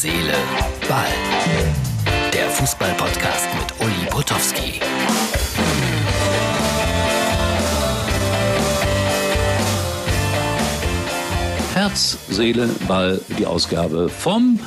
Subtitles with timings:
[0.00, 0.32] Seele,
[0.88, 1.08] Ball.
[2.32, 4.78] Der Fußball-Podcast mit Uli Potowski.
[11.74, 14.60] Herz, Seele, Ball, die Ausgabe vom,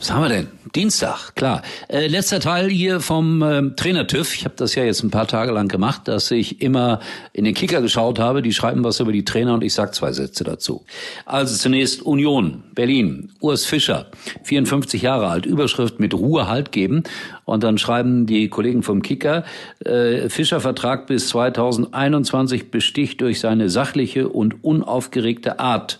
[0.00, 0.48] was haben wir denn?
[0.74, 1.60] Dienstag, klar.
[1.88, 4.34] Äh, letzter Teil hier vom äh, Trainer-TÜV.
[4.34, 7.00] Ich habe das ja jetzt ein paar Tage lang gemacht, dass ich immer
[7.34, 8.40] in den Kicker geschaut habe.
[8.40, 10.86] Die schreiben was über die Trainer und ich sag zwei Sätze dazu.
[11.26, 14.06] Also zunächst Union, Berlin, Urs Fischer,
[14.44, 17.02] 54 Jahre alt, Überschrift mit Ruhe Halt geben.
[17.44, 19.44] Und dann schreiben die Kollegen vom Kicker,
[19.84, 25.98] äh, Fischer Vertrag bis 2021 besticht durch seine sachliche und unaufgeregte Art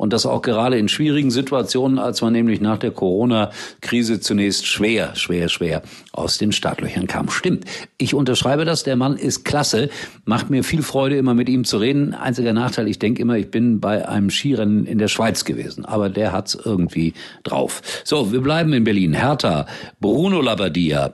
[0.00, 5.14] und das auch gerade in schwierigen Situationen, als man nämlich nach der Corona-Krise zunächst schwer,
[5.14, 5.82] schwer, schwer
[6.12, 7.28] aus den Startlöchern kam.
[7.28, 7.66] Stimmt.
[7.98, 8.82] Ich unterschreibe das.
[8.82, 9.90] Der Mann ist klasse.
[10.24, 12.14] Macht mir viel Freude, immer mit ihm zu reden.
[12.14, 15.84] Einziger Nachteil, ich denke immer, ich bin bei einem Skirennen in der Schweiz gewesen.
[15.84, 17.12] Aber der hat's irgendwie
[17.42, 17.82] drauf.
[18.02, 19.12] So, wir bleiben in Berlin.
[19.12, 19.66] Hertha,
[20.00, 21.12] Bruno Labbadia,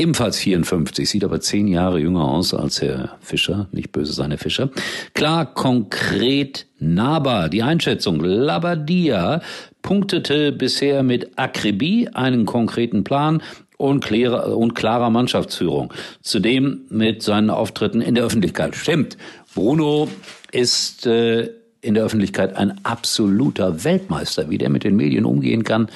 [0.00, 4.70] ebenfalls 54, sieht aber zehn Jahre jünger aus als Herr Fischer, nicht böse seine Fischer.
[5.12, 7.50] Klar, konkret, nahbar.
[7.50, 9.42] Die Einschätzung, Labadia
[9.82, 13.42] punktete bisher mit Akribie einen konkreten Plan
[13.76, 15.92] und, klarer, und klarer Mannschaftsführung.
[16.22, 18.74] Zudem mit seinen Auftritten in der Öffentlichkeit.
[18.76, 19.18] Stimmt,
[19.54, 20.08] Bruno
[20.50, 21.06] ist...
[21.06, 21.50] Äh,
[21.82, 24.50] in der Öffentlichkeit ein absoluter Weltmeister.
[24.50, 25.88] Wie der mit den Medien umgehen kann,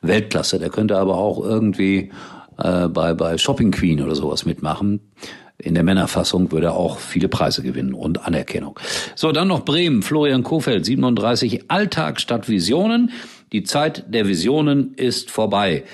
[0.00, 0.60] Weltklasse.
[0.60, 2.12] Der könnte aber auch irgendwie
[2.58, 5.12] äh, bei, bei Shopping Queen oder sowas mitmachen.
[5.58, 8.78] In der Männerfassung würde er auch viele Preise gewinnen und Anerkennung.
[9.14, 13.10] So, dann noch Bremen, Florian Kofeld, 37, Alltag statt Visionen.
[13.52, 15.84] Die Zeit der Visionen ist vorbei.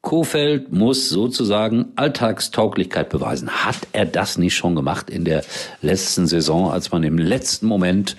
[0.00, 3.48] Kofeld muss sozusagen Alltagstauglichkeit beweisen.
[3.48, 5.44] Hat er das nicht schon gemacht in der
[5.80, 8.16] letzten Saison, als man im letzten Moment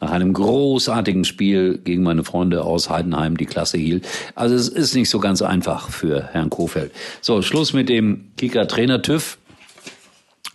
[0.00, 4.06] nach einem großartigen Spiel gegen meine Freunde aus Heidenheim die Klasse hielt.
[4.34, 6.92] Also es ist nicht so ganz einfach für Herrn Kofeld.
[7.20, 9.38] So, Schluss mit dem Kicker-Trainer TÜV.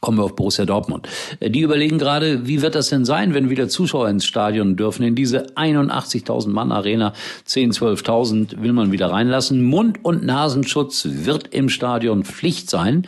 [0.02, 1.08] Kommen wir auf Borussia Dortmund.
[1.40, 5.04] Die überlegen gerade, wie wird das denn sein, wenn wieder Zuschauer ins Stadion dürfen?
[5.04, 7.14] In diese 81.000 Mann Arena,
[7.46, 9.62] 10, 12.000 will man wieder reinlassen.
[9.62, 13.08] Mund- und Nasenschutz wird im Stadion Pflicht sein.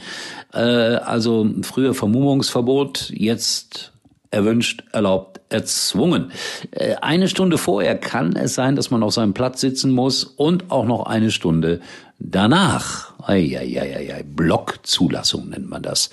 [0.54, 3.92] Äh, also früher Vermummungsverbot, jetzt
[4.30, 6.32] erwünscht, erlaubt, erzwungen.
[6.72, 10.72] Äh, eine Stunde vorher kann es sein, dass man auf seinem Platz sitzen muss und
[10.72, 11.80] auch noch eine Stunde
[12.20, 13.14] danach.
[13.26, 16.10] Eieieiei, Blockzulassung nennt man das.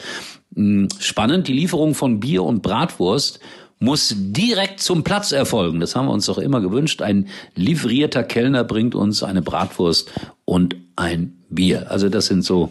[0.55, 3.41] Hm, spannend, die Lieferung von Bier und Bratwurst
[3.79, 5.81] muss direkt zum Platz erfolgen.
[5.81, 7.01] Das haben wir uns doch immer gewünscht.
[7.01, 10.11] Ein livrierter Kellner bringt uns eine Bratwurst
[10.45, 11.91] und ein Bier.
[11.91, 12.71] Also das sind so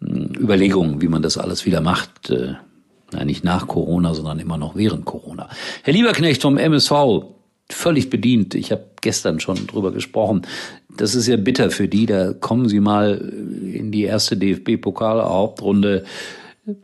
[0.00, 2.30] hm, Überlegungen, wie man das alles wieder macht.
[3.12, 5.48] Äh, ja, nicht nach Corona, sondern immer noch während Corona.
[5.82, 6.92] Herr Lieberknecht vom MSV,
[7.68, 8.54] völlig bedient.
[8.54, 10.42] Ich habe gestern schon drüber gesprochen.
[10.96, 12.06] Das ist ja bitter für die.
[12.06, 13.16] Da kommen sie mal
[13.72, 16.04] in die erste DFB-Pokal-Hauptrunde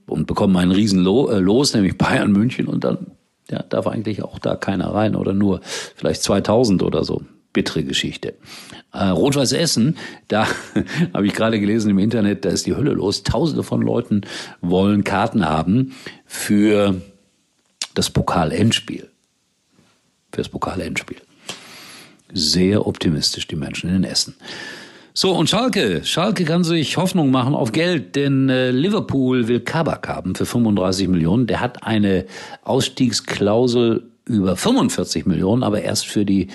[0.07, 3.13] und bekommen einen riesen äh, Los, nämlich Bayern München und dann
[3.51, 5.61] ja, darf eigentlich auch da keiner rein oder nur
[5.95, 7.23] vielleicht 2000 oder so
[7.57, 8.35] bittere Geschichte.
[8.93, 9.97] Äh, Rot-Weiß Essen,
[10.29, 10.47] da
[11.15, 13.23] habe ich gerade gelesen im Internet, da ist die Hölle los.
[13.23, 14.21] Tausende von Leuten
[14.61, 15.95] wollen Karten haben
[16.27, 17.01] für
[17.95, 19.09] das Pokal-Endspiel.
[20.33, 21.17] Für das Pokal-Endspiel.
[22.31, 24.35] Sehr optimistisch, die Menschen in Essen.
[25.15, 26.05] So, und Schalke.
[26.05, 31.09] Schalke kann sich Hoffnung machen auf Geld, denn äh, Liverpool will Kabak haben für 35
[31.09, 31.47] Millionen.
[31.47, 32.27] Der hat eine
[32.65, 36.49] Ausstiegsklausel über 45 Millionen, aber erst für die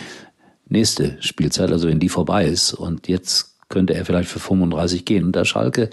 [0.72, 2.74] nächste Spielzeit, also wenn die vorbei ist.
[2.74, 5.26] Und jetzt könnte er vielleicht für 35 gehen.
[5.26, 5.90] Und da Schalke,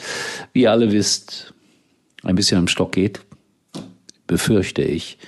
[0.53, 1.53] wie ihr alle wisst,
[2.23, 3.21] ein bisschen am Stock geht,
[4.27, 5.19] befürchte ich.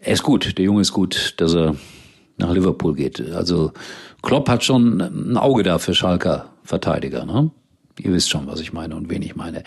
[0.00, 1.76] Er ist gut, der Junge ist gut, dass er
[2.38, 3.20] nach Liverpool geht.
[3.32, 3.72] Also
[4.22, 7.24] Klopp hat schon ein Auge da für Schalker Verteidiger.
[7.24, 7.50] Ne?
[7.98, 9.62] Ihr wisst schon, was ich meine und wen ich meine.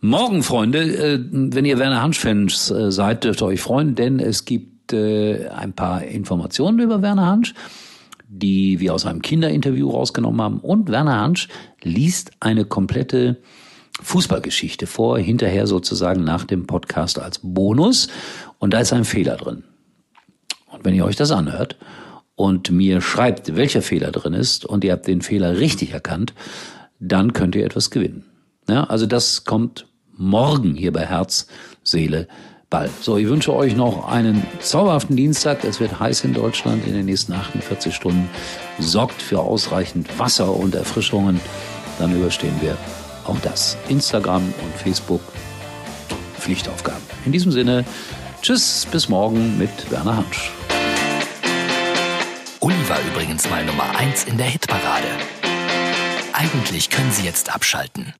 [0.00, 4.44] Morgen, Freunde, äh, wenn ihr Werner Hansch-Fans äh, seid, dürft ihr euch freuen, denn es
[4.44, 7.54] gibt äh, ein paar Informationen über Werner Hansch
[8.34, 10.60] die wir aus einem Kinderinterview rausgenommen haben.
[10.60, 11.48] Und Werner Hansch
[11.82, 13.42] liest eine komplette
[14.00, 18.08] Fußballgeschichte vor, hinterher sozusagen nach dem Podcast als Bonus.
[18.58, 19.64] Und da ist ein Fehler drin.
[20.70, 21.76] Und wenn ihr euch das anhört
[22.34, 26.32] und mir schreibt, welcher Fehler drin ist, und ihr habt den Fehler richtig erkannt,
[26.98, 28.24] dann könnt ihr etwas gewinnen.
[28.66, 31.48] Ja, also das kommt morgen hier bei Herz,
[31.82, 32.28] Seele,
[32.72, 32.90] Ball.
[33.00, 35.62] So, ich wünsche euch noch einen zauberhaften Dienstag.
[35.62, 38.28] Es wird heiß in Deutschland in den nächsten 48 Stunden.
[38.80, 41.40] Sorgt für ausreichend Wasser und Erfrischungen.
[42.00, 42.76] Dann überstehen wir
[43.24, 43.76] auch das.
[43.88, 45.20] Instagram und Facebook
[46.38, 47.02] Pflichtaufgaben.
[47.26, 47.84] In diesem Sinne,
[48.40, 50.50] tschüss, bis morgen mit Werner Hansch.
[52.60, 55.08] Uli war übrigens mal Nummer 1 in der Hitparade.
[56.32, 58.14] Eigentlich können Sie jetzt abschalten.